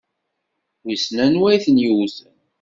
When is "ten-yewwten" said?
1.63-2.35